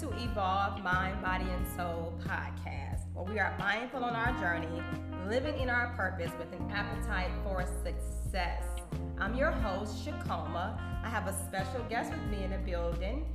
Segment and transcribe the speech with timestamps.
[0.00, 4.82] to Evolve Mind, Body, and Soul podcast, where we are mindful on our journey,
[5.28, 8.62] living in our purpose with an appetite for success.
[9.18, 10.80] I'm your host, Shikoma.
[11.04, 13.26] I have a special guest with me in the building,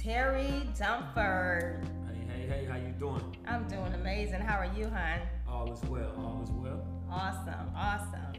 [0.00, 1.84] Terry Dumphord.
[2.08, 3.36] Hey, hey, hey, how you doing?
[3.46, 4.40] I'm doing amazing.
[4.40, 5.20] How are you, hon?
[5.46, 6.86] All is well, all is well.
[7.10, 8.32] Awesome, awesome.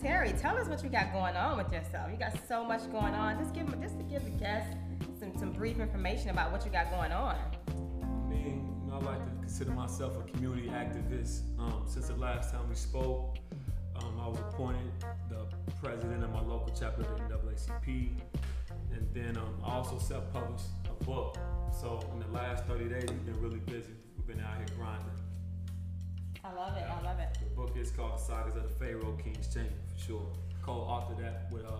[0.00, 2.08] Terry, tell us what you got going on with yourself.
[2.12, 3.36] You got so much going on.
[3.42, 4.76] Just give just to give the guests
[5.22, 7.36] some, some brief information about what you got going on.
[7.68, 11.42] I mean, you know, I like to consider myself a community activist.
[11.60, 13.38] Um, since the last time we spoke,
[13.96, 14.90] um, I was appointed
[15.30, 15.46] the
[15.80, 18.10] president of my local chapter of the NAACP,
[18.92, 21.38] and then um, I also self-published a book.
[21.80, 23.92] So in the last 30 days, we've been really busy.
[24.16, 25.06] We've been out here grinding.
[26.44, 26.82] I love it.
[26.82, 27.38] I love it.
[27.38, 30.26] The book is called The Sagas of the Pharaoh King's Chamber, for sure.
[30.62, 31.76] Co-authored that with uh,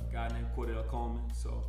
[0.00, 1.22] a guy named Cordell Coleman.
[1.34, 1.64] So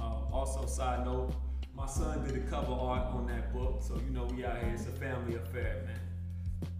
[0.00, 1.32] uh, also, side note,
[1.74, 4.70] my son did a cover art on that book, so you know we out here.
[4.74, 6.00] It's a family affair, man.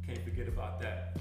[0.06, 1.16] Can't forget about that.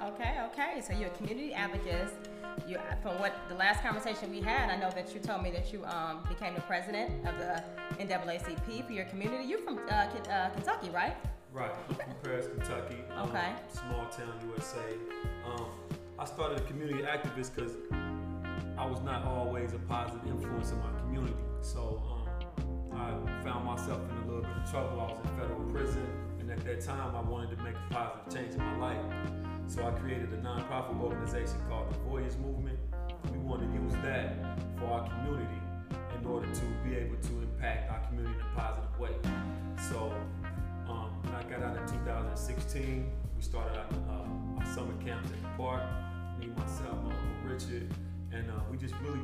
[0.00, 0.80] Okay, okay.
[0.80, 2.08] So you're a community advocate.
[2.66, 5.72] You, from what the last conversation we had, I know that you told me that
[5.72, 7.62] you um, became the president of the
[8.04, 9.44] NAACP for your community.
[9.44, 11.16] You're from uh, K- uh, Kentucky, right?
[11.52, 12.96] Right, I'm from Paris, Kentucky.
[13.14, 13.52] um, Okay.
[13.72, 14.80] small town USA.
[15.46, 15.66] Um,
[16.18, 17.72] I started a community activist because
[18.78, 21.34] I was not always a positive influence in my community.
[21.62, 22.02] So
[22.92, 25.00] um, I found myself in a little bit of trouble.
[25.00, 26.06] I was in federal prison,
[26.38, 29.04] and at that time, I wanted to make a positive change in my life.
[29.66, 32.78] So I created a nonprofit organization called the Voyage Movement.
[33.32, 34.34] We want to use that
[34.78, 35.60] for our community
[36.18, 39.12] in order to be able to impact our community in a positive way.
[39.90, 40.12] So
[40.88, 43.10] um, when I got out in 2016,
[43.42, 45.82] we started our, uh, our summer camps at the park.
[46.38, 47.90] Me, myself, my uncle Richard,
[48.30, 49.18] and uh, we just really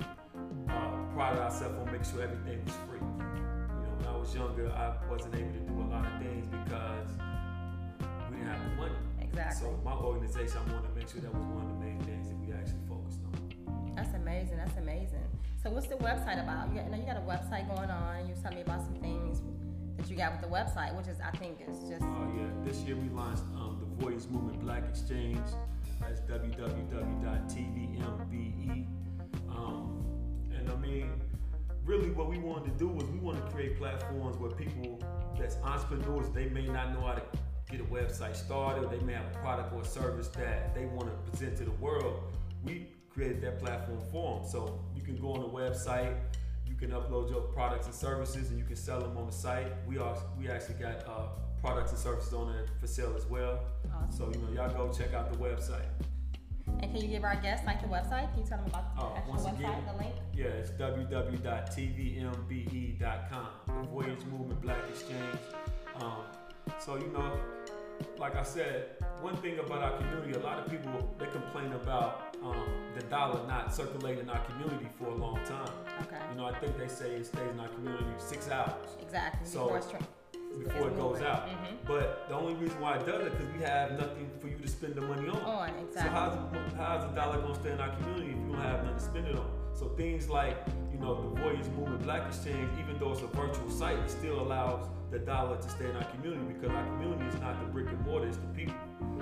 [0.69, 2.99] uh, prided ourselves on making sure everything was free.
[2.99, 6.49] You know, when I was younger, I wasn't able to do a lot of things
[6.51, 7.11] because
[8.31, 8.99] we didn't have the money.
[9.23, 9.71] Exactly.
[9.71, 12.27] So my organization, I wanted to make sure that was one of the main things
[12.27, 13.95] that we actually focused on.
[13.95, 14.57] That's amazing.
[14.59, 15.27] That's amazing.
[15.63, 16.75] So what's the website about?
[16.75, 18.27] You got, you know, you got a website going on.
[18.27, 19.43] You tell me about some things
[19.97, 22.83] that you got with the website, which is I think is just Oh yeah, this
[22.83, 25.47] year we launched um, Voyage Movement Black Exchange.
[26.01, 26.87] That's www.tvmbe.
[29.51, 30.05] Um,
[30.57, 31.11] and I mean,
[31.85, 35.01] really, what we wanted to do was we want to create platforms where people
[35.39, 37.23] that's entrepreneurs they may not know how to
[37.71, 38.91] get a website started.
[38.91, 42.23] They may have a product or service that they want to present to the world.
[42.65, 46.15] We created that platform for them, so you can go on the website.
[46.67, 49.73] You can upload your products and services, and you can sell them on the site.
[49.87, 51.29] We are we actually got uh,
[51.61, 53.61] products and services on there for sale as well.
[54.03, 54.17] Awesome.
[54.17, 55.87] So you know, y'all go check out the website.
[56.81, 58.31] And can you give our guests like the website?
[58.35, 60.15] Can you tell them about the Oh, actual website, again, the link?
[60.35, 63.47] Yeah, it's www.tvmbe.com.
[63.67, 65.39] The Voyage Movement Black Exchange.
[66.01, 66.23] Um,
[66.79, 67.33] so you know,
[68.19, 72.37] like I said, one thing about our community, a lot of people they complain about
[72.45, 75.73] um, the dollar not circulating in our community for a long time.
[76.03, 76.19] Okay.
[76.31, 78.97] You know, I think they say it stays in our community six hours.
[79.03, 79.47] Exactly.
[79.49, 79.81] So,
[80.57, 81.47] Before it goes out.
[81.49, 81.77] Mhm.
[81.87, 84.69] But the only reason why it does it because we have nothing for you to
[84.69, 85.41] spend the money on.
[85.41, 88.61] On So how's the, how's the dollar gonna stay in our community if you don't
[88.61, 89.51] have nothing to spend it on?
[89.75, 90.57] So things like
[90.93, 94.41] you know the Voyage Movement Black Exchange, even though it's a virtual site, it still
[94.41, 97.89] allows the dollar to stay in our community because our community is not the brick
[97.89, 98.75] and mortar, it's the people.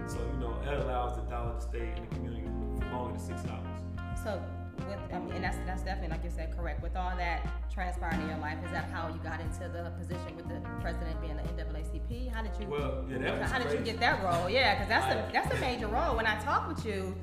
[0.06, 2.48] So you know it allows the dollar to stay in the community
[2.78, 3.80] for longer than six hours.
[4.24, 4.40] So,
[4.86, 6.82] with, I mean, and that's that's definitely like you said, correct.
[6.82, 10.36] With all that transpiring in your life, is that how you got into the position
[10.36, 12.30] with the president being the NAACP?
[12.32, 12.68] How did you?
[12.68, 14.48] Well, yeah, that was how did you get that role?
[14.50, 16.16] Yeah, because that's a I- that's a major role.
[16.16, 17.16] When I talk with you,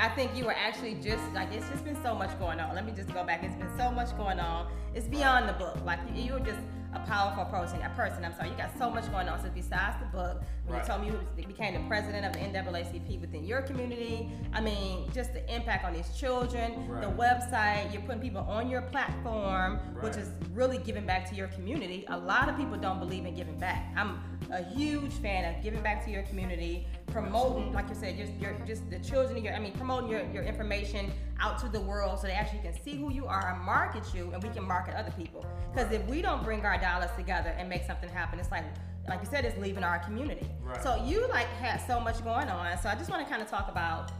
[0.00, 2.74] I think you were actually just like it's just been so much going on.
[2.74, 3.42] Let me just go back.
[3.44, 4.68] It's been so much going on.
[4.94, 5.76] It's beyond the book.
[5.84, 6.58] Like you, you were just
[6.96, 7.80] a powerful person.
[7.82, 8.24] A person.
[8.24, 8.50] I'm sorry.
[8.50, 9.40] You got so much going on.
[9.42, 10.82] So besides the book, when Right.
[10.82, 15.10] you told me you became the president of the NAACP within your community, I mean,
[15.12, 20.16] just the impact on these children, the website, you're putting people on your platform, which
[20.16, 22.04] is really giving back to your community.
[22.08, 23.92] A lot of people don't believe in giving back.
[23.96, 24.18] I'm
[24.50, 26.86] a huge fan of giving back to your community,
[27.20, 29.42] promoting, like you said, just your just the children.
[29.42, 31.10] Your, I mean, promoting your, your information
[31.40, 34.30] out to the world so they actually can see who you are and market you,
[34.34, 35.46] and we can market other people.
[35.72, 38.64] Because if we don't bring our dollars together and make something happen, it's like
[39.08, 40.46] like you said, it's leaving our community.
[40.62, 40.82] Right.
[40.82, 42.76] So you like had so much going on.
[42.82, 44.10] So I just want to kind of talk about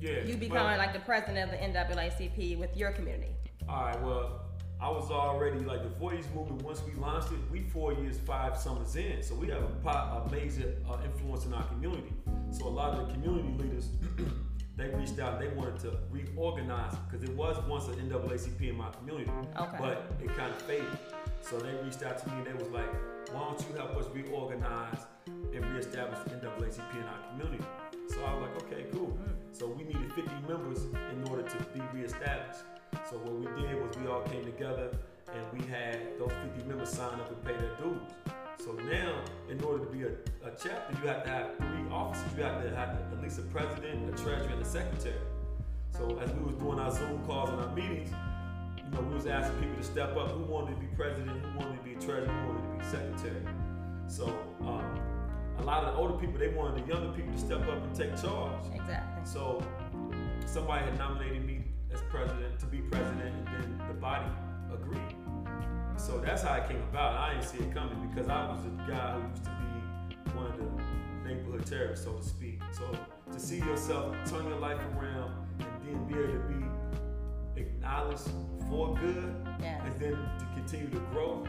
[0.00, 0.22] Yeah.
[0.24, 3.36] you well- becoming like the president of the NAACP with your community.
[3.68, 4.43] All right, well,
[4.84, 6.60] I was already like the Voyage movement.
[6.60, 9.88] Once we launched it, we four years, five summers in, so we have a, po-
[10.26, 12.12] a major uh, influence in our community.
[12.50, 13.88] So a lot of the community leaders
[14.76, 15.40] they reached out.
[15.40, 19.76] They wanted to reorganize because it was once an NAACP in my community, Okay.
[19.80, 20.98] but it kind of faded.
[21.40, 22.92] So they reached out to me and they was like,
[23.32, 27.64] "Why don't you help us reorganize and reestablish the NAACP in our community?"
[28.10, 29.16] So I was like, "Okay, cool."
[29.52, 32.64] So we needed 50 members in order to be reestablished.
[33.08, 34.88] So what we did was we all came together
[35.34, 38.00] and we had those 50 members sign up and pay their dues.
[38.56, 39.20] So now,
[39.50, 40.08] in order to be a,
[40.46, 42.32] a chapter, you have to have three officers.
[42.34, 45.20] You have to have at least a president, a treasurer, and a secretary.
[45.90, 48.10] So as we was doing our Zoom calls and our meetings,
[48.78, 50.30] you know, we was asking people to step up.
[50.30, 51.44] Who wanted to be president?
[51.44, 52.26] Who wanted to be treasurer?
[52.26, 53.42] Who wanted to be secretary?
[54.06, 54.26] So
[54.62, 54.98] um,
[55.58, 57.94] a lot of the older people, they wanted the younger people to step up and
[57.94, 58.64] take charge.
[58.72, 59.24] Exactly.
[59.24, 59.62] So
[60.46, 61.53] somebody had nominated me
[61.94, 64.26] as president to be president, and then the body
[64.72, 65.14] agreed.
[65.96, 67.14] So that's how it came about.
[67.14, 70.46] I didn't see it coming because I was a guy who used to be one
[70.46, 72.60] of the neighborhood terrorists, so to speak.
[72.72, 72.84] So
[73.32, 76.38] to see yourself turn your life around and then be able to
[77.54, 78.28] be acknowledged
[78.68, 79.80] for good, Yes.
[79.84, 81.44] and then to continue to grow.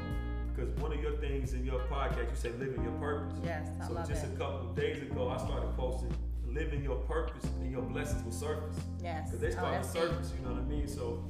[0.55, 3.33] Because one of your things in your podcast, you say living your purpose.
[3.43, 4.33] Yes, I So love just it.
[4.33, 6.13] a couple of days ago, I started posting
[6.55, 8.75] living your purpose and your blessings will surface.
[9.03, 9.27] Yes.
[9.29, 10.01] Because they Oh, start to that's deep.
[10.03, 10.87] surface, you know what I mean?
[10.87, 11.23] So,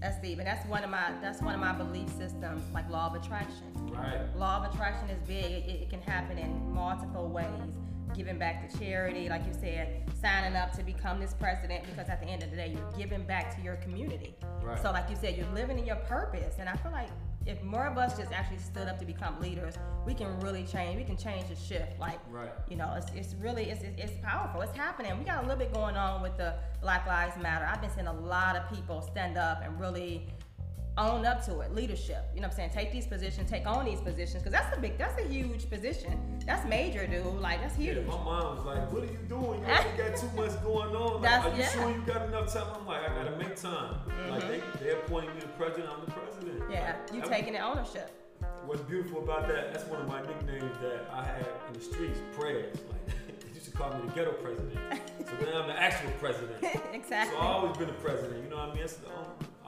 [0.00, 3.06] That's deep, and that's one of my that's one of my belief systems, like law
[3.06, 3.72] of attraction.
[3.94, 5.44] right, Law of attraction is big.
[5.44, 7.46] It, it can happen in multiple ways.
[8.14, 12.20] Giving back to charity, like you said, signing up to become this president, because at
[12.20, 14.34] the end of the day, you're giving back to your community.
[14.60, 14.78] Right.
[14.82, 17.08] So, like you said, you're living in your purpose, and I feel like
[17.46, 19.74] if more of us just actually stood up to become leaders,
[20.06, 20.96] we can really change.
[20.96, 21.98] We can change the shift.
[21.98, 22.50] Like, right.
[22.68, 24.60] you know, it's, it's really it's, it's it's powerful.
[24.60, 25.16] It's happening.
[25.18, 27.66] We got a little bit going on with the Black Lives Matter.
[27.66, 30.26] I've been seeing a lot of people stand up and really
[30.98, 31.74] own up to it.
[31.74, 32.24] Leadership.
[32.34, 32.70] You know what I'm saying?
[32.70, 36.40] Take these positions, take on these positions, because that's a big, that's a huge position.
[36.46, 37.24] That's major, dude.
[37.40, 37.96] Like that's huge.
[37.96, 39.60] Yeah, my mom was like, "What are you doing?
[39.60, 39.66] You
[39.96, 41.22] got too much going on.
[41.22, 41.68] Like, are you yeah.
[41.70, 43.96] sure you got enough time?" I'm like, "I gotta make time.
[44.30, 44.84] Like they mm-hmm.
[44.84, 45.88] they appointed me the president.
[45.92, 46.62] I'm the president.
[46.70, 48.10] yeah, you taking the ownership.
[48.66, 49.72] What's beautiful about that?
[49.72, 52.20] That's one of my nicknames that I had in the streets.
[52.38, 52.76] Prayers.
[52.90, 53.06] Like
[53.40, 54.78] they used to call me the ghetto president.
[55.24, 56.62] so now I'm the actual president.
[56.92, 57.36] exactly.
[57.36, 58.88] So i've always been the president, you know what I mean?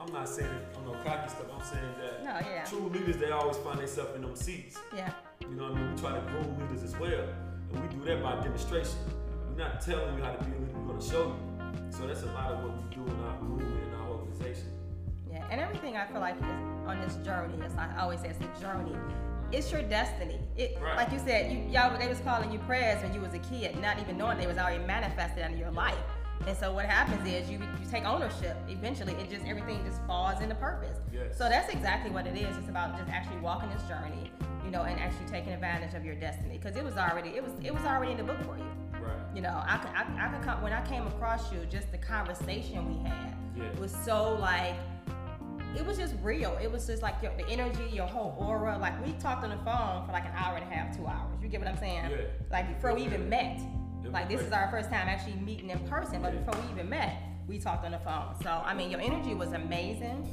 [0.05, 1.47] I'm not saying on no cocky stuff.
[1.57, 4.77] I'm saying that no, yeah, true leaders they always find themselves in them seats.
[4.95, 5.11] yeah,
[5.41, 5.95] You know what I mean?
[5.95, 7.25] We try to groom leaders as well,
[7.73, 8.97] and we do that by demonstration.
[9.49, 10.73] We're not telling you how to be a leader.
[10.77, 11.35] We're going to show you.
[11.89, 14.67] So that's a lot of what we do in our movement and our organization.
[15.31, 15.45] yeah.
[15.49, 16.43] And everything I feel like is
[16.87, 17.53] on this journey.
[17.63, 18.95] As I always say, it's a journey.
[19.51, 20.39] It's your destiny.
[20.57, 20.95] It, Right.
[20.97, 23.79] like you said, you y'all they was calling you prayers when you was a kid,
[23.81, 25.97] not even knowing they was already manifested in your life.
[26.47, 28.55] And so what happens is you you take ownership.
[28.67, 30.97] Eventually, it just everything just falls into purpose.
[31.11, 31.37] Yes.
[31.37, 32.55] So that's exactly what it is.
[32.57, 34.31] It's about just actually walking this journey,
[34.63, 37.53] you know, and actually taking advantage of your destiny because it was already it was
[37.63, 38.65] it was already in the book for you.
[39.01, 39.11] Right.
[39.35, 41.97] You know, I could, I, I could come, when I came across you, just the
[41.97, 43.79] conversation we had Yeah.
[43.79, 44.73] was so like,
[45.77, 46.57] it was just real.
[46.61, 48.77] It was just like your, the energy, your whole aura.
[48.77, 51.37] Like we talked on the phone for like an hour and a half, two hours.
[51.41, 52.09] You get what I'm saying?
[52.09, 52.17] Yeah.
[52.51, 53.59] Like before we even met.
[54.11, 57.17] Like this is our first time actually meeting in person, but before we even met,
[57.47, 58.35] we talked on the phone.
[58.41, 60.27] So I mean, your energy was amazing.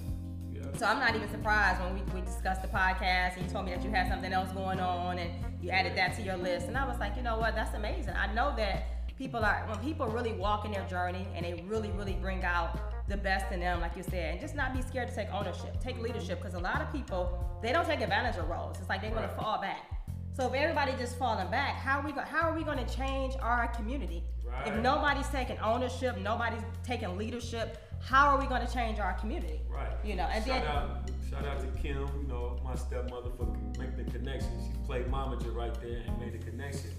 [0.53, 0.63] Yeah.
[0.79, 3.73] So I'm not even surprised when we, we discussed the podcast and you told me
[3.75, 5.31] that you had something else going on and
[5.63, 6.69] you added that to your list.
[6.69, 8.15] And I was like, you know what, that's amazing.
[8.15, 11.91] I know that people are, when people really walk in their journey and they really,
[11.91, 15.09] really bring out the best in them, like you said, and just not be scared
[15.09, 18.49] to take ownership, take leadership, because a lot of people, they don't take advantage of
[18.49, 18.79] roles.
[18.79, 19.37] It's like they want Right.
[19.37, 19.92] to fall back.
[20.35, 22.97] So if everybody just falling back, how are we, go, how are we going to
[22.97, 24.23] change our community?
[24.67, 29.61] If nobody's taking ownership, nobody's taking leadership, how are we going to change our community?
[29.69, 29.91] Right.
[30.05, 33.47] You know, and shout then out, shout out to Kim, you know, my stepmother for
[33.79, 34.51] making the connection.
[34.61, 36.91] She played momager right there and made the connection.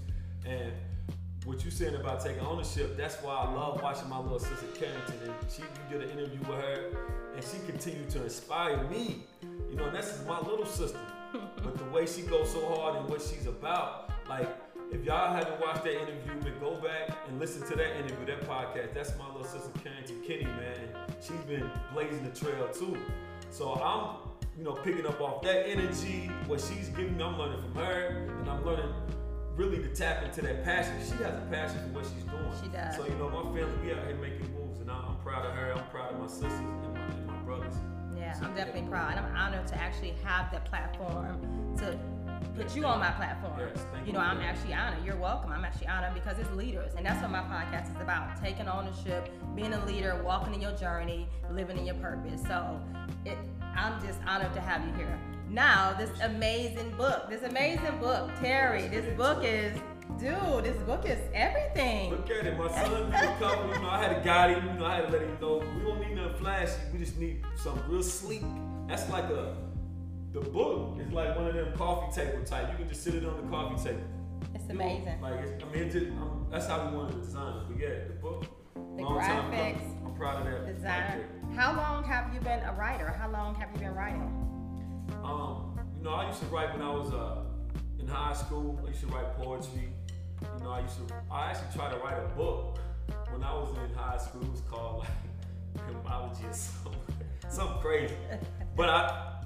[0.46, 0.72] And
[1.46, 5.18] what you saying about taking ownership, that's why I love watching my little sister Carrington.
[5.24, 6.98] And she you did an interview with her
[7.36, 9.24] and she continued to inspire me.
[9.70, 11.00] You know, and that's my little sister.
[11.64, 14.50] But the way she goes so hard and what she's about, like
[14.92, 18.42] if y'all haven't watched that interview, then go back and listen to that interview, that
[18.42, 18.94] podcast.
[18.94, 20.78] That's my little sister Carrington Kenny, man.
[21.20, 22.98] She's been blazing the trail too.
[23.50, 24.18] So I'm,
[24.58, 28.28] you know, picking up off that energy, what she's giving me, I'm learning from her,
[28.40, 28.94] and I'm learning
[29.56, 30.94] really to tap into that passion.
[31.04, 32.52] She has a passion for what she's doing.
[32.62, 32.96] She does.
[32.96, 35.54] So, you know, my family, we out here making moves, and I'm, I'm proud of
[35.54, 35.74] her.
[35.76, 37.76] I'm proud of my sisters and my, and my brothers.
[38.42, 39.12] Yeah, I'm definitely proud.
[39.16, 41.98] And I'm honored to actually have the platform to
[42.56, 43.60] put you on my platform.
[43.60, 44.14] Yes, thank you you.
[44.14, 45.04] know, I'm actually honored.
[45.04, 45.52] You're welcome.
[45.52, 46.92] I'm actually honored because it's leaders.
[46.96, 50.74] And that's what my podcast is about taking ownership, being a leader, walking in your
[50.74, 52.42] journey, living in your purpose.
[52.48, 52.80] So
[53.26, 53.38] it,
[53.76, 55.20] I'm just honored to have you here.
[55.50, 59.78] Now, this amazing book, this amazing book, Terry, this book is,
[60.20, 62.12] dude, this book is everything.
[62.12, 63.68] Look at it, my son did a couple.
[63.68, 64.68] You know, I had to guide him.
[64.68, 66.03] You know, I had to let him know we don't
[66.34, 66.82] nothing flashy.
[66.92, 68.44] We just need something real sleek.
[68.88, 69.56] That's like a
[70.32, 72.72] the book is like one of them coffee table type.
[72.72, 74.02] You can just sit it on the coffee table.
[74.56, 75.22] It's amazing.
[75.22, 77.64] Like it's, I mean, it just, um, that's how we wanted to design it.
[77.70, 78.46] But yeah, the book.
[78.74, 80.76] The long time graphics, I'm proud of that.
[80.76, 81.20] design.
[81.20, 83.10] Right How long have you been a writer?
[83.10, 84.22] How long have you been writing?
[85.24, 87.44] Um, you know, I used to write when I was uh,
[88.00, 88.80] in high school.
[88.84, 89.90] I used to write poetry.
[90.42, 91.14] You know, I used to.
[91.32, 92.80] I actually tried to write a book
[93.32, 94.42] when I was in high school.
[94.42, 95.10] It was called like
[95.88, 97.16] hymnology or something,
[97.50, 98.16] something crazy.
[98.76, 99.42] But I,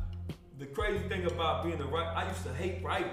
[0.58, 3.12] the crazy thing about being a writer, I used to hate writing.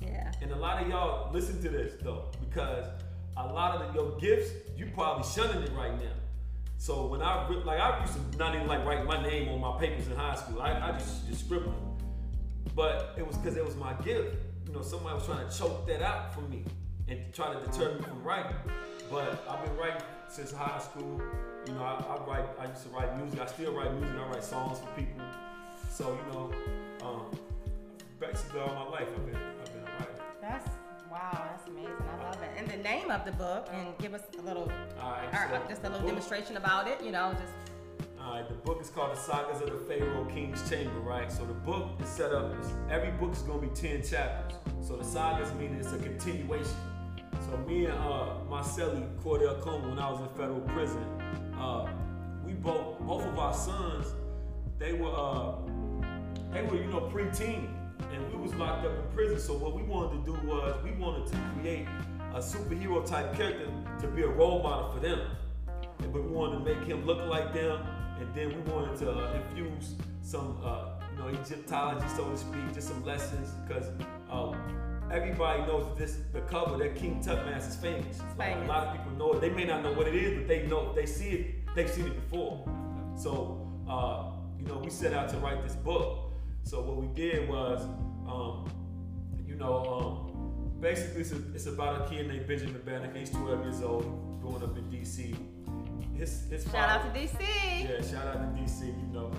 [0.00, 0.32] Yeah.
[0.42, 2.86] And a lot of y'all listen to this though, because
[3.36, 6.12] a lot of the, your gifts, you probably shunning it right now.
[6.76, 9.78] So when I like, I used to not even like write my name on my
[9.78, 10.60] papers in high school.
[10.60, 11.74] I, I just just scribbled,
[12.74, 14.36] but it was because it was my gift.
[14.66, 16.64] You know, somebody was trying to choke that out from me
[17.08, 18.56] and try to deter me from writing.
[19.10, 21.20] But I've been writing since high school.
[21.66, 22.44] You know, I, I write.
[22.60, 23.40] I used to write music.
[23.40, 24.16] I still write music.
[24.18, 25.22] I write songs for people.
[25.90, 26.50] So you know,
[27.02, 27.26] um,
[28.20, 30.22] basically all my life I've been I've been a writer.
[30.40, 30.68] That's
[31.10, 31.30] wow.
[31.32, 31.92] That's amazing.
[32.20, 32.50] I love it.
[32.58, 35.68] And the name of the book, and give us a little, right, or, so uh,
[35.68, 37.02] just a little book- demonstration about it.
[37.02, 37.52] You know, just
[38.20, 41.30] All right, the book is called The Sagas of the Pharaoh King's Chamber, right?
[41.32, 44.58] So the book is set up, is, every book is going to be 10 chapters.
[44.86, 46.76] So the sagas mean it's a continuation.
[47.50, 51.04] So me and uh, Marcelli Cordell Coleman, when I was in federal prison,
[51.58, 51.88] uh,
[52.44, 54.06] we both, both of our sons,
[54.78, 55.54] they were, uh,
[56.52, 57.68] they were, you know, preteen,
[58.12, 59.38] and we was locked up in prison.
[59.38, 61.86] So what we wanted to do was, we wanted to create
[62.34, 63.70] a superhero type character
[64.00, 65.20] to be a role model for them
[66.12, 67.80] but we wanted to make him look like them,
[68.20, 72.72] and then we wanted to uh, infuse some, uh, you know, Egyptology, so to speak,
[72.72, 73.88] just some lessons, because
[74.30, 74.56] um,
[75.14, 78.18] everybody knows this the cover that King Tutmass is famous.
[78.36, 79.40] Like, a lot of people know it.
[79.40, 81.74] They may not know what it is, but they know they see it.
[81.74, 82.68] They've seen it before.
[83.16, 86.32] So, uh, you know, we set out to write this book.
[86.64, 87.84] So what we did was,
[88.26, 88.68] um,
[89.46, 93.18] you know, um, basically it's, a, it's about a kid named Benjamin Banneker.
[93.18, 95.36] He's 12 years old, growing up in D.C.
[96.16, 97.40] His his shout father, out to DC.
[97.40, 99.30] yeah, shout out to DC, you know.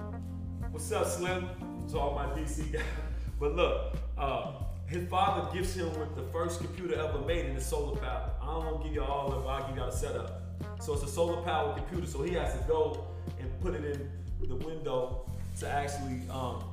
[0.72, 1.50] What's up, Slim?
[1.89, 2.82] To all my DC guys.
[3.38, 4.53] But look, uh,
[4.88, 8.32] his father gifts him with the first computer ever made and it's solar powered.
[8.42, 10.42] I don't want to give you all of it, I'll give you all the setup.
[10.80, 13.08] So it's a solar powered computer, so he has to go
[13.39, 14.10] and put it in
[14.48, 16.63] the window to actually, um,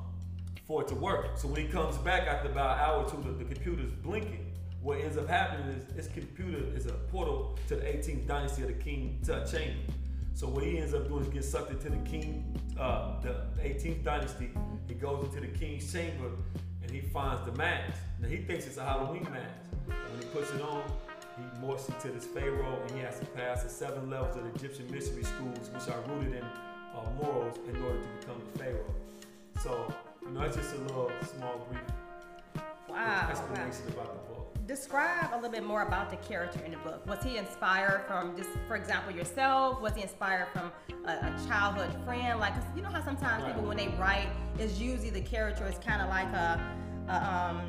[0.67, 1.37] for it to work.
[1.37, 4.51] So when he comes back after about an hour or two, the, the computer's blinking.
[4.81, 8.67] What ends up happening is this computer is a portal to the 18th dynasty of
[8.67, 9.79] the King Tut chamber.
[10.35, 14.03] So what he ends up doing is get sucked into the King, uh, the 18th
[14.03, 14.49] dynasty.
[14.87, 16.31] He goes into the King's chamber
[16.93, 17.99] he finds the mask.
[18.21, 19.49] Now he thinks it's a Halloween mask.
[19.87, 20.83] When he puts it on,
[21.37, 24.49] he morphs into this pharaoh and he has to pass the seven levels of the
[24.59, 28.93] Egyptian mystery schools, which are rooted in uh, morals, in order to become the pharaoh.
[29.61, 31.81] So you know, it's just a little small brief
[32.87, 32.95] Wow.
[32.95, 33.27] wow.
[33.27, 34.32] about the book.
[34.65, 37.05] Describe a little bit more about the character in the book.
[37.05, 39.81] Was he inspired from just, for example, yourself?
[39.81, 40.71] Was he inspired from
[41.05, 42.39] a, a childhood friend?
[42.39, 43.53] Like, 'cause you know how sometimes Right.
[43.53, 44.29] people, when they write,
[44.59, 46.61] is usually the character is kind of like a,
[47.09, 47.61] a um,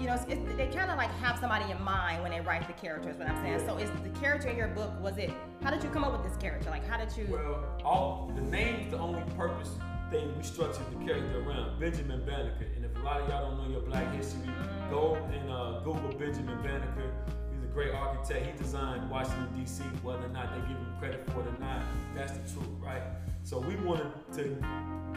[0.00, 2.66] you know, it's, it, they kind of like have somebody in mind when they write
[2.66, 3.16] the characters.
[3.16, 3.60] What I'm saying.
[3.60, 3.66] Yeah.
[3.66, 4.90] So, is the character in your book?
[5.00, 5.30] Was it?
[5.62, 6.68] How did you come up with this character?
[6.70, 7.28] Like, how did you?
[7.30, 9.70] Well, all the name's the only purpose
[10.10, 11.78] thing we structured the character around.
[11.78, 12.66] Benjamin Banneker.
[12.74, 14.50] And if a lot of y'all don't know your black history,
[14.92, 17.10] go and uh, Google Benjamin Banneker.
[17.50, 18.44] He's a great architect.
[18.44, 19.82] He designed Washington D.C.
[20.02, 21.82] Whether or not they give him credit for it or not,
[22.14, 23.02] that's the truth, right?
[23.42, 24.42] So we wanted to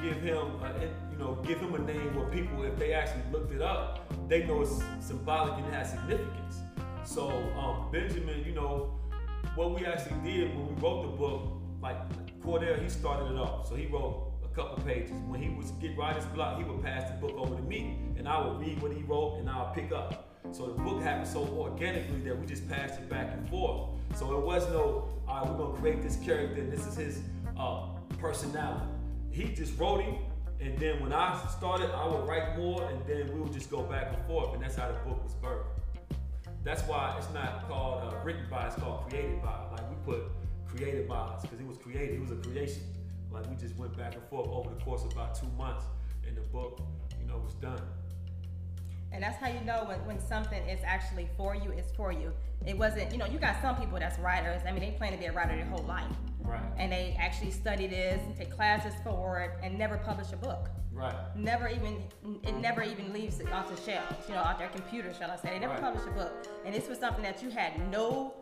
[0.01, 3.53] give him, a, you know, give him a name where people, if they actually looked
[3.53, 6.61] it up, they know it's symbolic and has significance.
[7.03, 7.29] So
[7.59, 8.97] um, Benjamin, you know,
[9.55, 11.51] what we actually did when we wrote the book,
[11.81, 11.97] like
[12.41, 13.67] Cordell, he started it off.
[13.67, 14.24] So he wrote
[14.55, 15.11] couple pages.
[15.27, 18.27] When he was get writer's block, he would pass the book over to me, and
[18.27, 20.29] I would read what he wrote, and I'll pick up.
[20.51, 23.89] So the book happened so organically that we just passed it back and forth.
[24.15, 27.21] So it was no, all right, we're gonna create this character, and this is his
[27.59, 28.85] uh, personality.
[29.31, 30.15] He just wrote him,
[30.61, 33.81] and then when I started, I would write more, and then we would just go
[33.81, 36.17] back and forth, and that's how the book was birthed.
[36.63, 39.59] That's why it's not called uh, written by, it's called created by.
[39.71, 40.23] Like we put
[40.65, 42.81] created by us because it was created, it was a creation.
[43.35, 45.83] Like we just went back and forth over the course of about two months,
[46.25, 46.79] and the book,
[47.19, 47.81] you know, was done.
[49.11, 52.33] And that's how you know when, when something is actually for you, it's for you.
[52.65, 54.61] It wasn't, you know, you got some people that's writers.
[54.67, 56.05] I mean, they plan to be a writer their whole life.
[56.39, 56.61] Right.
[56.77, 60.69] And they actually study this, and take classes for it, and never publish a book.
[60.93, 61.15] Right.
[61.35, 62.03] Never even,
[62.43, 65.35] it never even leaves it off the shelves, you know, off their computer, shall I
[65.35, 65.49] say.
[65.49, 65.81] They never Right.
[65.81, 66.47] publish a book.
[66.65, 68.33] And this was something that you had no,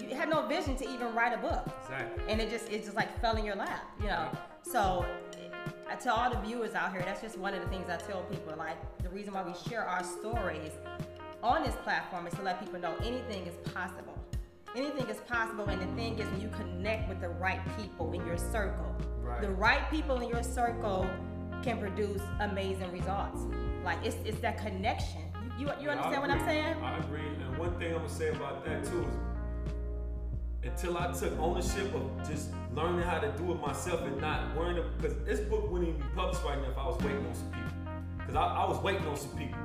[0.00, 2.24] you had no vision to even write a book Exactly.
[2.28, 4.28] and it just it just like fell in your lap, you know.
[4.62, 5.04] So
[5.90, 8.22] uh, to all the viewers out here, that's just one of the things I tell
[8.22, 8.54] people.
[8.56, 10.72] Like the reason why we share our stories
[11.42, 14.18] on this platform is to let people know anything is possible.
[14.74, 18.26] Anything is possible, and the thing is, when you connect with the right people in
[18.26, 19.40] your circle, Right.
[19.40, 21.08] the right people in your circle
[21.62, 23.40] can produce amazing results.
[23.84, 25.22] Like it's it's that connection.
[25.58, 26.76] You you, you Yeah, understand what I'm saying?
[26.82, 27.20] I agree.
[27.20, 29.14] And one thing I'm gonna say about that too is
[30.64, 34.82] until I took ownership of just learning how to do it myself and not worrying
[34.96, 37.50] because this book wouldn't even be published right now if I was waiting on some
[37.50, 37.70] people.
[38.18, 39.58] Because I, I was waiting on some people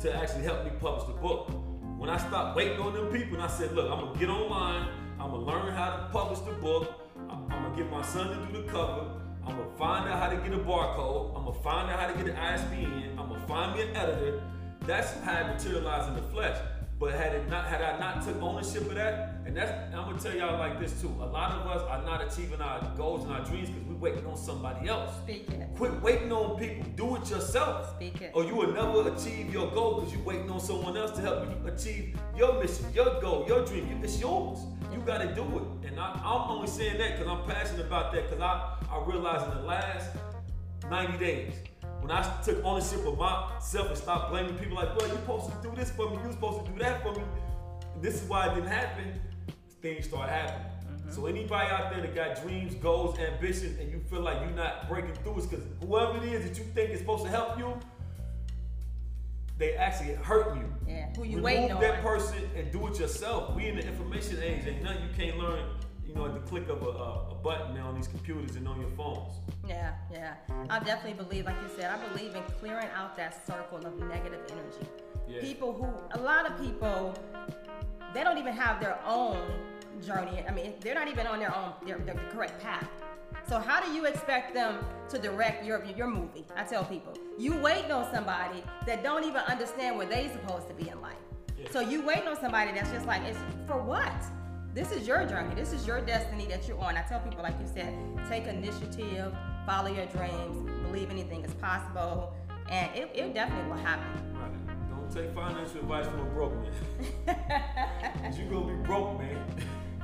[0.00, 1.50] to actually help me publish the book.
[1.98, 4.88] When I stopped waiting on them people and I said, look, I'm gonna get online,
[5.18, 8.62] I'm gonna learn how to publish the book, I'm, gonna get my son to do
[8.62, 9.10] the cover,
[9.46, 12.14] I'm gonna find out how to get a barcode, I'm gonna find out how to
[12.14, 14.42] get an ISBN, I'm gonna find me an editor.
[14.82, 16.56] That's how it materialized in the flesh.
[16.98, 20.18] But had it not, had I not took ownership of that, and that's, I'm gonna
[20.18, 21.14] tell y'all like this too.
[21.20, 24.26] A lot of us are not achieving our goals and our dreams because we're waiting
[24.26, 25.14] on somebody else.
[25.22, 25.68] Speak it.
[25.76, 26.86] Quit waiting on people.
[26.96, 27.94] Do it yourself.
[27.96, 28.30] Speak it.
[28.34, 31.44] Or you will never achieve your goal because you're waiting on someone else to help
[31.44, 34.00] you achieve your mission, your goal, your dream.
[34.02, 34.60] It's yours.
[34.90, 35.88] You got to do it.
[35.88, 39.52] And I, I'm only saying that because I'm passionate about that because I, I realized
[39.52, 40.16] in the last
[40.88, 41.52] 90 days,
[42.06, 45.68] when I took ownership of myself and stopped blaming people like, well, you're supposed to
[45.68, 47.22] do this for me, you're supposed to do that for me.
[48.00, 49.20] This is why it didn't happen.
[49.82, 50.66] Things start happening.
[50.86, 51.10] Mm-hmm.
[51.10, 54.88] So anybody out there that got dreams, goals, ambitions, and you feel like you're not
[54.88, 57.76] breaking through, it's because whoever it is that you think is supposed to help you,
[59.58, 60.72] they actually hurt you.
[60.86, 61.08] Yeah.
[61.16, 61.80] Who you Remove waiting on?
[61.80, 63.56] that person and do it yourself.
[63.56, 65.85] We in the information age, ain't nothing you can't learn, you
[66.16, 68.80] know, at the click of a, a, a button now on these computers and on
[68.80, 69.34] your phones.
[69.68, 70.34] Yeah, yeah.
[70.70, 74.40] I definitely believe, like you said, I believe in clearing out that circle of negative
[74.50, 74.90] energy.
[75.28, 75.40] Yeah.
[75.40, 77.14] People who, a lot of people,
[78.14, 79.38] they don't even have their own
[80.04, 80.44] journey.
[80.48, 82.88] I mean, they're not even on their own, their, their correct path.
[83.48, 86.44] So how do you expect them to direct your your movie?
[86.56, 90.74] I tell people, you waiting on somebody that don't even understand where they supposed to
[90.74, 91.14] be in life.
[91.58, 91.70] Yeah.
[91.70, 94.12] So you waiting on somebody that's just like, it's for what?
[94.76, 95.54] This is your journey.
[95.54, 96.98] This is your destiny that you're on.
[96.98, 97.94] I tell people, like you said,
[98.28, 99.32] take initiative,
[99.64, 102.34] follow your dreams, believe anything is possible,
[102.68, 104.04] and it, it definitely will happen.
[104.34, 104.90] Right.
[104.90, 108.16] Don't take financial advice from a broke man.
[108.22, 109.42] Cause you gonna be broke, man.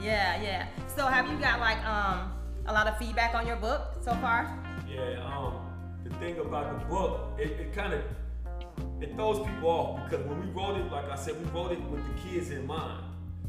[0.01, 0.67] Yeah, yeah.
[0.97, 2.33] So have you got like um
[2.65, 4.59] a lot of feedback on your book so far?
[4.89, 5.67] Yeah, um,
[6.03, 8.01] the thing about the book, it, it kind of
[9.03, 11.81] it throws people off because when we wrote it, like I said, we wrote it
[11.91, 13.05] with the kids in mind.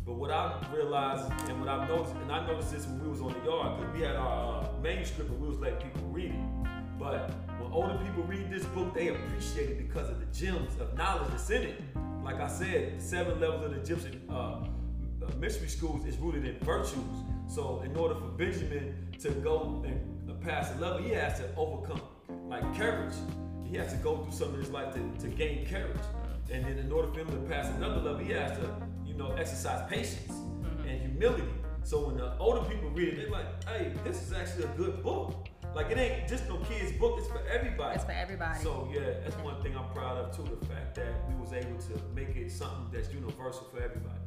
[0.06, 3.22] But what I realized and what I've noticed, and I noticed this when we was
[3.22, 6.32] on the yard, because we had our uh, manuscript and we was letting people read
[6.32, 6.70] it.
[7.00, 10.94] But when older people read this book, they appreciate it because of the gems of
[10.98, 11.82] knowledge that's in it.
[12.22, 14.66] Like I said, the seven levels of the Egyptian uh, uh,
[15.40, 16.98] mystery schools is rooted in virtues.
[17.48, 21.46] So in order for Benjamin to go and uh, pass the level, he has to
[21.56, 22.02] overcome
[22.50, 23.14] like courage.
[23.64, 25.98] He has to go through something in his life to, to gain courage.
[26.52, 28.70] And then in order for him to pass another level, he has to,
[29.14, 30.88] you know, exercise patience mm-hmm.
[30.88, 31.48] and humility.
[31.84, 35.04] So when the older people read it, they're like, hey, this is actually a good
[35.04, 35.48] book.
[35.76, 37.96] Like it ain't just no kids book, it's for everybody.
[37.96, 38.62] It's for everybody.
[38.62, 41.78] So yeah, that's one thing I'm proud of too, the fact that we was able
[41.80, 44.20] to make it something that's universal for everybody.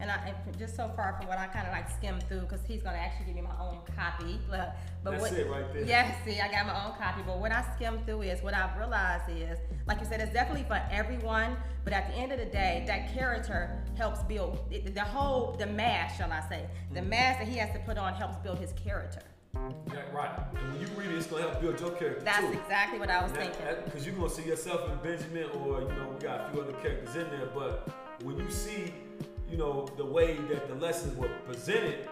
[0.00, 2.60] And I and just so far from what I kind of like skimmed through, because
[2.66, 4.38] he's gonna actually give me my own copy.
[4.48, 4.60] Look,
[5.02, 5.84] But That's what, it right there.
[5.84, 7.22] Yeah, see, I got my own copy.
[7.26, 9.58] But what I skimmed through is what I've realized is,
[9.88, 11.56] like you said, it's definitely for everyone.
[11.82, 15.66] But at the end of the day, that character helps build it, the whole the
[15.66, 17.08] mask, shall I say, the Mm-hmm.
[17.10, 19.22] mask that he has to put on helps build his character.
[19.92, 20.30] Yeah, right.
[20.60, 22.52] And when you read it, it's gonna help build your character That's too.
[22.52, 23.60] exactly what I was thinking.
[23.84, 26.72] Because you're gonna see yourself in Benjamin, or you know, we got a few other
[26.74, 27.46] characters in there.
[27.52, 27.88] But
[28.22, 28.92] when you see,
[29.50, 32.08] you know, the way that the lessons were presented,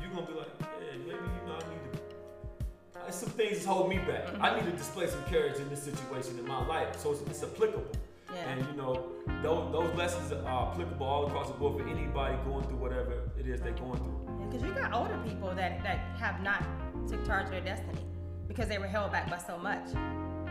[0.00, 3.12] you're gonna be like, yeah, maybe you know, I need to.
[3.12, 4.26] Some things that's holding me back.
[4.26, 4.42] Mm-hmm.
[4.44, 7.42] I need to display some courage in this situation in my life, so it's, it's
[7.42, 7.86] applicable.
[8.34, 8.50] Yeah.
[8.50, 9.06] And you know,
[9.42, 13.46] those, those lessons are applicable all across the board for anybody going through whatever it
[13.46, 14.46] is they're going through.
[14.46, 16.62] Because you got older people that, that have not
[17.08, 18.04] took charge of their destiny
[18.46, 19.86] because they were held back by so much.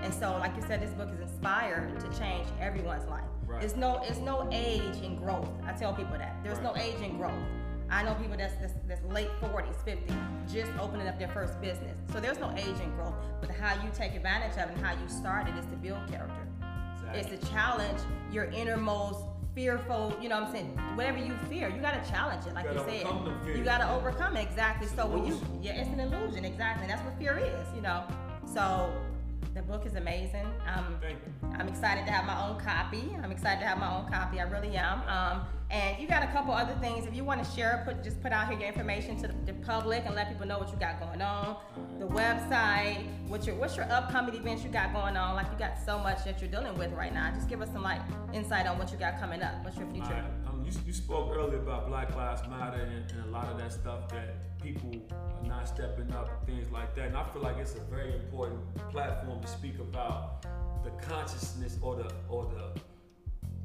[0.02, 3.24] And so, like you said, this book is inspired to change everyone's life.
[3.58, 3.66] Right.
[3.66, 5.50] It's no it's no age in growth.
[5.66, 6.36] I tell people that.
[6.44, 7.34] There's no age in growth.
[7.90, 11.98] I know people that's, that's that's late 40s, 50s, just opening up their first business.
[12.12, 13.16] So there's no age in growth.
[13.42, 16.00] But how you take advantage of it and how you start it is to build
[16.10, 16.48] character.
[16.98, 17.36] Exactly.
[17.36, 18.00] It's to challenge
[18.32, 19.22] your innermost
[19.56, 20.78] fearful, you know what I'm saying?
[20.96, 23.58] Whatever you fear, you gotta challenge it, like you, you said.
[23.58, 24.86] You gotta overcome it, exactly.
[24.86, 26.84] It's so when you yeah, it's an illusion, exactly.
[26.84, 28.04] And that's what fear is, you know.
[28.46, 28.94] So
[29.54, 30.46] the book is amazing.
[30.68, 30.98] Um,
[31.58, 33.16] I'm excited to have my own copy.
[33.24, 34.40] I'm excited to have my own copy.
[34.40, 35.02] I really am.
[35.08, 37.06] Um, and you got a couple other things.
[37.06, 39.54] If you want to share, put just put out here your information to the, the,
[39.66, 41.58] public and let people know what you got going on.
[42.00, 45.36] The website, what's your what's your upcoming events you got going on?
[45.36, 47.34] Like you got so much that you're dealing with right now.
[47.34, 48.02] Just give us some like
[48.34, 49.64] insight on what you got coming up.
[49.64, 50.06] What's your future?
[50.06, 50.48] Right.
[50.48, 53.74] Um, you, you spoke earlier about Black Lives Matter and, and a lot of that
[53.74, 54.36] stuff that
[54.74, 57.08] people are not stepping up things like that.
[57.08, 60.46] And I feel like it's a very important platform to speak about
[60.84, 62.82] the consciousness or the or the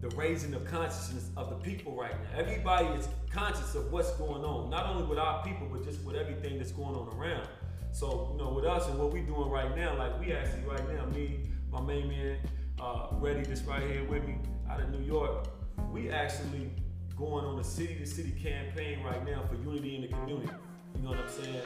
[0.01, 2.41] the raising of consciousness of the people right now.
[2.41, 6.17] Everybody is conscious of what's going on, not only with our people, but just with
[6.17, 7.47] everything that's going on around.
[7.93, 10.89] So, you know, with us and what we're doing right now, like we actually right
[10.93, 12.37] now, me, my main man,
[12.81, 14.39] uh, Ready, this right here with me
[14.69, 15.47] out of New York,
[15.93, 16.73] we actually
[17.17, 20.51] going on a city to city campaign right now for unity in the community.
[20.97, 21.63] You know what I'm saying?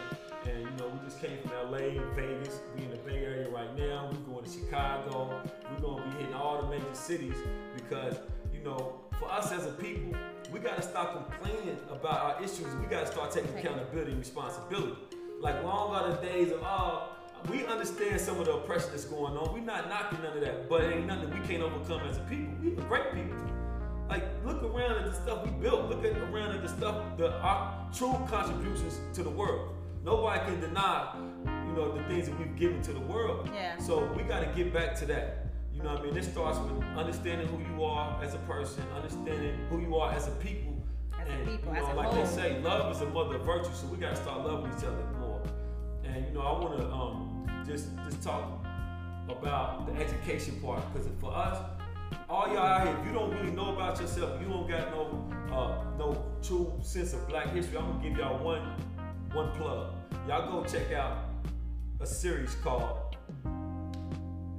[0.46, 2.60] And you know, we just came from LA, Vegas.
[2.76, 4.10] We in the Bay Area right now.
[4.10, 5.40] We're going to Chicago.
[5.70, 7.36] We're gonna be hitting all the major cities
[7.74, 8.16] because
[8.54, 10.18] you know, for us as a people,
[10.52, 12.74] we gotta stop complaining about our issues.
[12.80, 14.96] We gotta start taking accountability and responsibility.
[15.40, 17.08] Like long are the days of oh,
[17.50, 19.52] we understand some of the oppression that's going on.
[19.52, 22.20] We're not knocking none of that, but it ain't nothing we can't overcome as a
[22.20, 22.54] people.
[22.62, 23.36] We great people.
[24.08, 25.88] Like, look around at the stuff we built.
[25.88, 29.74] Look at around at the stuff, the our true contributions to the world.
[30.04, 31.12] Nobody can deny,
[31.66, 33.50] you know, the things that we've given to the world.
[33.52, 33.76] Yeah.
[33.78, 35.46] So we got to get back to that.
[35.74, 36.14] You know what I mean?
[36.14, 40.28] This starts with understanding who you are as a person, understanding who you are as
[40.28, 40.74] a people.
[41.20, 43.70] As and, a people, you know, like they say, love is a mother of virtue.
[43.74, 45.42] So we got to start loving each other more.
[46.04, 48.64] And you know, I want to um, just just talk
[49.28, 51.58] about the education part because for us,
[52.28, 55.28] all y'all out here, if you don't really know about yourself, you don't got no
[55.52, 57.78] uh, no true sense of Black history.
[57.78, 58.62] I'm gonna give y'all one
[59.32, 59.92] one plug.
[60.26, 61.28] Y'all go check out
[62.00, 63.16] a series called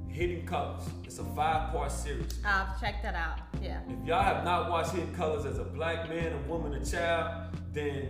[0.08, 0.82] Hidden Colors.
[1.04, 2.40] It's a five part series.
[2.44, 3.38] I've checked that out.
[3.62, 3.80] Yeah.
[3.88, 7.54] If y'all have not watched Hidden Colors as a black man, a woman, a child,
[7.72, 8.08] then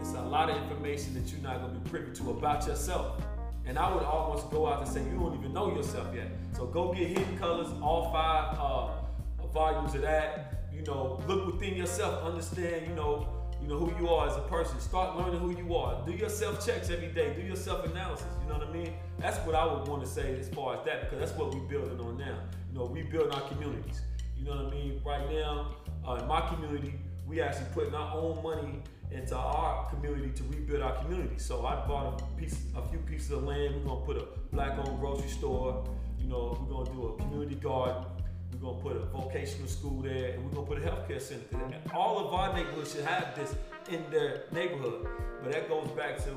[0.00, 3.22] it's a lot of information that you're not gonna be privy to about yourself.
[3.70, 6.26] And I would almost go out and say you don't even know yourself yet.
[6.56, 10.64] So go get Hidden Colors, all five uh, volumes of that.
[10.74, 12.88] You know, look within yourself, understand.
[12.88, 13.28] You know,
[13.62, 14.80] you know who you are as a person.
[14.80, 16.04] Start learning who you are.
[16.04, 17.32] Do your self checks every day.
[17.32, 18.26] Do your self analysis.
[18.42, 18.92] You know what I mean?
[19.20, 21.60] That's what I would want to say as far as that because that's what we're
[21.60, 22.40] building on now.
[22.72, 24.00] You know, we building our communities.
[24.36, 25.00] You know what I mean?
[25.06, 30.30] Right now, uh, in my community, we actually putting our own money into our community
[30.30, 31.38] to rebuild our community.
[31.38, 33.74] So I bought a piece, a few pieces of land.
[33.76, 35.84] We're gonna put a black-owned grocery store.
[36.18, 38.04] You know, we're gonna do a community garden.
[38.52, 41.58] We're gonna put a vocational school there, and we're gonna put a healthcare center.
[41.94, 43.54] All of our neighborhoods should have this
[43.90, 45.08] in their neighborhood.
[45.42, 46.30] But that goes back to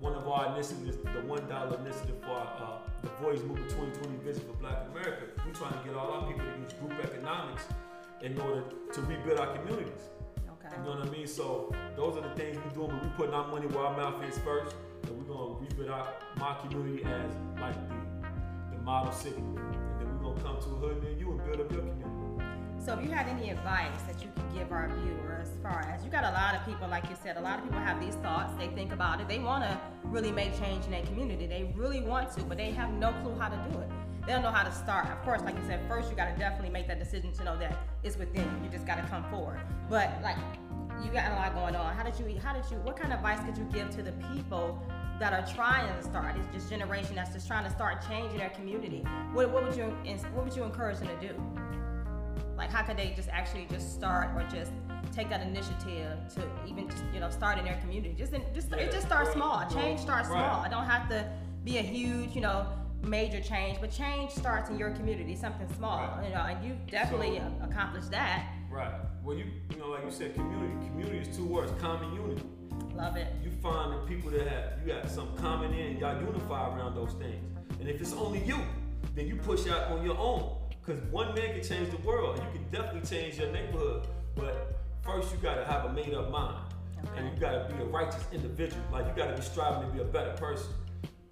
[0.00, 4.42] one of our initiatives, the one dollar initiative for uh, the Voyage Movement 2020 Vision
[4.46, 5.24] for Black America.
[5.44, 7.64] We're trying to get all our people to use group economics
[8.22, 10.08] in order to rebuild our communities.
[10.76, 11.26] You know um, what I mean?
[11.26, 12.90] So those are the things we're doing.
[12.90, 16.14] But we're putting our money where our mouth is first, and we're gonna rebuild our
[16.36, 19.56] my community as like the, the model city, and
[20.00, 22.04] then we're gonna come to a hood near you and build up your community.
[22.84, 26.04] So if you had any advice that you could give our viewers, as far as
[26.04, 28.14] you got a lot of people, like you said, a lot of people have these
[28.16, 28.54] thoughts.
[28.56, 29.28] They think about it.
[29.28, 31.46] They want to really make change in their community.
[31.46, 33.88] They really want to, but they have no clue how to do it.
[34.28, 35.06] They don't know how to start.
[35.06, 37.56] Of course, like you said, first you got to definitely make that decision to know
[37.60, 38.64] that it's within you.
[38.64, 39.58] You just got to come forward.
[39.88, 40.36] But like
[41.02, 41.96] you got a lot going on.
[41.96, 42.38] How did you?
[42.38, 42.76] How did you?
[42.82, 44.82] What kind of advice could you give to the people
[45.18, 46.36] that are trying to start?
[46.36, 48.98] It's just generation that's just trying to start changing their community.
[49.32, 49.84] What, what would you?
[50.34, 51.34] What would you encourage them to do?
[52.58, 54.72] Like, how could they just actually just start or just
[55.10, 58.14] take that initiative to even just, you know start in their community?
[58.18, 59.82] Just in, just Yeah, it just starts well, small.
[59.82, 60.36] Change starts right.
[60.36, 60.64] small.
[60.64, 61.26] It don't have to
[61.64, 62.66] be a huge, you know,
[63.02, 65.98] major change, but change starts in your community, something small.
[65.98, 66.28] Right.
[66.28, 68.46] You know, and you definitely So- accomplished that.
[68.70, 68.92] Right.
[69.22, 70.74] Well, you you know, like you said, community.
[70.88, 72.42] Community is two words: common unity.
[72.94, 73.28] Love it.
[73.42, 77.12] You find the people that have you got some common in, y'all unify around those
[77.14, 77.44] things.
[77.80, 78.58] And if it's only you,
[79.14, 80.56] then you push out on your own.
[80.84, 84.06] Because one man can change the world, and you can definitely change your neighborhood.
[84.34, 86.64] But first, you gotta have a made-up mind,
[87.16, 88.82] and you gotta be a righteous individual.
[88.92, 90.72] Like you gotta be striving to be a better person.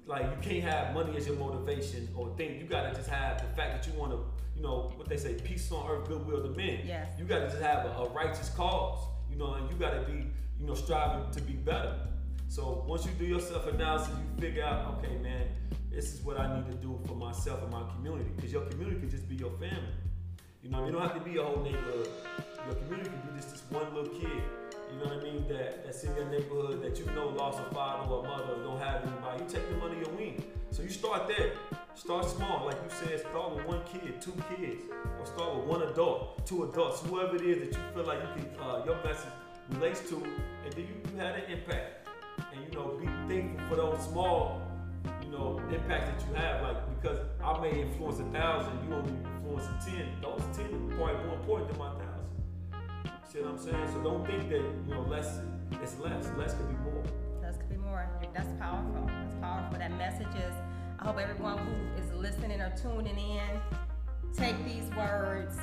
[0.06, 2.60] Like you can't have money as your motivation or thing.
[2.60, 4.18] You gotta just have the fact that you want to,
[4.54, 6.80] you know, what they say, peace on earth, goodwill to men.
[6.86, 7.10] Yes.
[7.18, 10.26] You gotta just have a, a righteous cause, you know, and you gotta be,
[10.60, 11.96] you know, striving to be better.
[12.48, 15.48] So once you do your self analysis, you figure out, okay, man,
[15.90, 18.30] this is what I need to do for myself and my community.
[18.36, 19.96] Because your community can just be your family.
[20.62, 22.08] You know, you don't have to be a whole neighborhood.
[22.66, 24.42] Your community can be just this one little kid.
[24.92, 25.46] You know what I mean?
[25.48, 28.62] That that's in your neighborhood that you know lost a father or a mother or
[28.62, 29.44] don't have anybody.
[29.44, 29.82] You take them
[30.86, 31.50] you start there.
[31.96, 33.20] Start small, like you said.
[33.20, 34.84] Start with one kid, two kids,
[35.18, 38.44] or start with one adult, two adults, whoever it is that you feel like you
[38.44, 39.32] can uh, your message
[39.70, 40.16] relates to,
[40.64, 42.08] and then you, you an impact.
[42.52, 44.62] And you know, be thankful for those small,
[45.24, 46.62] you know, impacts that you have.
[46.62, 50.06] Like because I may influence a thousand, you only influence a ten.
[50.22, 53.32] Those ten are probably more important than my thousand.
[53.32, 53.88] See what I'm saying?
[53.92, 55.40] So don't think that you know less
[55.82, 56.30] is less.
[56.38, 57.02] Less could be more.
[57.42, 58.08] Less could be more.
[58.32, 59.06] That's powerful.
[59.06, 59.78] That's powerful.
[59.78, 60.54] That message is
[61.06, 63.60] hope everyone who is listening or tuning in
[64.36, 65.56] take these words,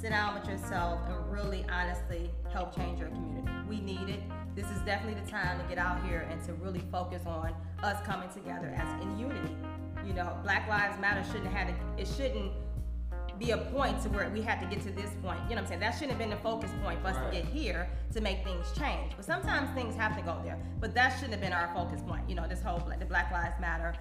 [0.00, 3.48] sit down with yourself, and really honestly help change your community.
[3.68, 4.20] We need it.
[4.54, 8.00] This is definitely the time to get out here and to really focus on us
[8.06, 9.56] coming together as in unity.
[10.06, 12.52] You know, Black Lives Matter shouldn't have to, it shouldn't
[13.36, 15.40] be a point to where we had to get to this point.
[15.48, 15.80] You know what I'm saying?
[15.80, 17.32] That shouldn't have been the focus point for us Right.
[17.32, 19.14] to get here to make things change.
[19.16, 20.56] But sometimes things have to go there.
[20.78, 22.28] But that shouldn't have been our focus point.
[22.28, 23.94] You know, this whole the Black Lives Matter.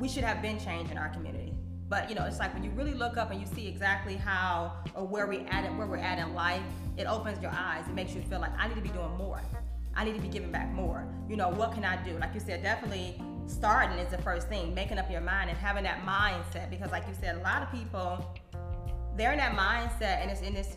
[0.00, 1.52] We should have been changed in our community.
[1.90, 4.72] But you know, it's like when you really look up and you see exactly how
[4.94, 6.62] or where we at it, where we're at in life,
[6.96, 7.86] it opens your eyes.
[7.86, 9.42] It makes you feel like I need to be doing more.
[9.94, 11.06] I need to be giving back more.
[11.28, 12.16] You know, what can I do?
[12.18, 15.84] Like you said, definitely starting is the first thing, making up your mind and having
[15.84, 16.70] that mindset.
[16.70, 18.24] Because like you said, a lot of people
[19.16, 20.76] they're in that mindset and it's in this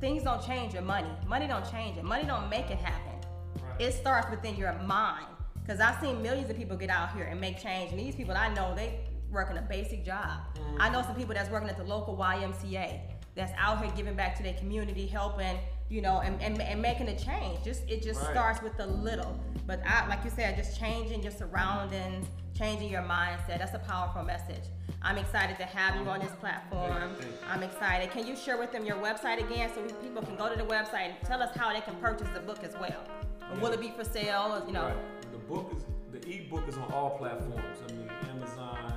[0.00, 1.10] things don't change your money.
[1.26, 2.04] Money don't change it.
[2.04, 3.28] Money don't make it happen.
[3.62, 3.80] Right.
[3.80, 5.26] It starts within your mind.
[5.70, 7.92] Cause I've seen millions of people get out here and make change.
[7.92, 8.98] And these people I know, they
[9.30, 10.40] working a basic job.
[10.80, 12.98] I know some people that's working at the local YMCA
[13.36, 15.56] that's out here giving back to their community, helping,
[15.88, 17.62] you know, and, and, and making a change.
[17.62, 18.32] Just it just Right.
[18.32, 19.38] starts with the little.
[19.64, 22.26] But I, like you said, just changing your surroundings,
[22.58, 23.58] changing your mindset.
[23.58, 24.64] That's a powerful message.
[25.02, 27.14] I'm excited to have you on this platform.
[27.48, 28.10] I'm excited.
[28.10, 31.10] Can you share with them your website again so people can go to the website
[31.10, 33.04] and tell us how they can purchase the book as well?
[33.52, 34.64] Or will it be for sale?
[34.66, 35.29] You know, Right.
[35.50, 35.82] The book is
[36.12, 37.78] the ebook is on all platforms.
[37.84, 38.94] I mean, Amazon,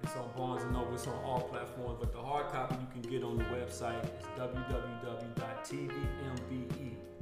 [0.00, 1.96] it's on Barnes and Noble, it's on all platforms.
[1.98, 5.34] But the hard copy you can get on the website is www.tvmbe.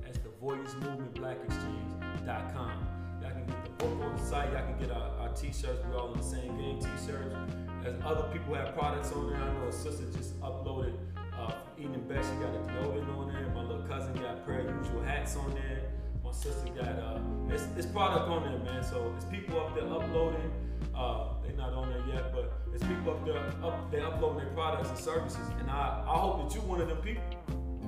[0.03, 2.87] That's the Voyage Movement Black Exchange.com.
[3.23, 4.53] Y'all can get the book on the site.
[4.53, 5.83] Y'all can get our, our t-shirts.
[5.89, 7.35] We're all in the same game t-shirts.
[7.87, 10.93] As other people have products on there, I know a sister just uploaded
[11.39, 12.29] uh, Eden Best.
[12.29, 13.49] She got a deodorant on there.
[13.55, 15.81] My little cousin got of usual hats on there.
[16.37, 17.19] My sister got uh,
[17.49, 18.85] it's, it's product on there, man.
[18.85, 20.53] So it's people up there uploading.
[20.95, 24.53] Uh, they're not on there yet, but it's people up there up they uploading their
[24.53, 25.49] products and services.
[25.59, 27.25] And I, I hope that you're one of them people.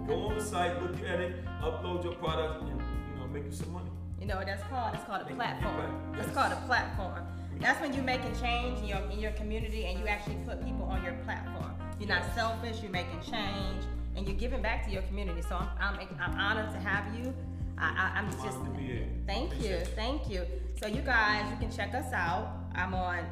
[0.06, 3.52] Go on the site, look at it, upload your product, and you know make you
[3.52, 3.90] some money.
[4.18, 4.94] you know what that's called?
[4.94, 5.74] It's called a platform.
[5.80, 6.26] impact.
[6.26, 7.26] It's called a platform.
[7.60, 10.84] That's when you're making change in your in your community and you actually put people
[10.84, 11.74] on your platform.
[12.00, 12.80] You're not selfish.
[12.80, 13.84] You're making change
[14.16, 15.42] and you're giving back to your community.
[15.42, 17.34] So I'm I'm, I'm honored to have you.
[17.80, 19.06] I, I, I'm just Honored to be here.
[19.26, 20.44] Thank you, thank you.
[20.80, 22.56] So you guys, you can check us out.
[22.74, 23.24] I'm on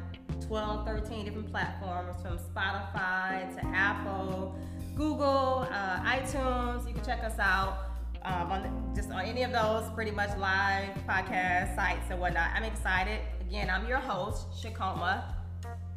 [0.47, 4.55] 12, 13 different platforms from Spotify to Apple,
[4.95, 6.87] Google, uh, iTunes.
[6.87, 7.87] You can check us out
[8.23, 12.49] um, on the, just on any of those pretty much live podcast sites and whatnot.
[12.55, 13.19] I'm excited.
[13.41, 15.23] Again, I'm your host, Shikoma.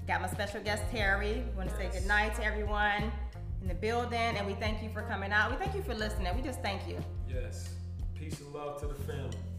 [0.06, 1.44] Got my special guest Terry.
[1.50, 1.98] We want to say Yes.
[2.00, 3.12] good night to everyone
[3.62, 5.50] in the building, and we thank you for coming out.
[5.50, 6.34] We thank you for listening.
[6.34, 6.96] We just thank you.
[7.28, 7.74] Yes.
[8.20, 9.49] Peace and love to the family.